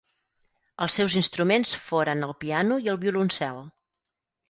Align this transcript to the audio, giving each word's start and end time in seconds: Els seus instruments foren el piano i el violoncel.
Els 0.85 0.95
seus 1.01 1.17
instruments 1.21 1.75
foren 1.91 2.29
el 2.31 2.35
piano 2.47 2.83
i 2.89 2.93
el 2.97 3.01
violoncel. 3.07 3.65